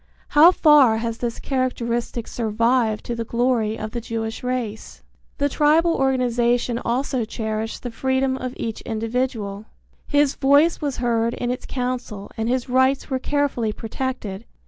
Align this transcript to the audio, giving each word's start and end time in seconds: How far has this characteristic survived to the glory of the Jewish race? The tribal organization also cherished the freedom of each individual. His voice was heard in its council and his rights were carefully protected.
How 0.29 0.51
far 0.51 0.97
has 0.97 1.19
this 1.19 1.37
characteristic 1.39 2.27
survived 2.27 3.05
to 3.05 3.13
the 3.13 3.23
glory 3.23 3.77
of 3.77 3.91
the 3.91 4.01
Jewish 4.01 4.41
race? 4.41 5.03
The 5.37 5.47
tribal 5.47 5.93
organization 5.93 6.79
also 6.79 7.23
cherished 7.23 7.83
the 7.83 7.91
freedom 7.91 8.35
of 8.35 8.55
each 8.57 8.81
individual. 8.81 9.65
His 10.07 10.33
voice 10.33 10.81
was 10.81 10.97
heard 10.97 11.35
in 11.35 11.51
its 11.51 11.67
council 11.67 12.31
and 12.35 12.49
his 12.49 12.67
rights 12.67 13.11
were 13.11 13.19
carefully 13.19 13.71
protected. 13.71 14.45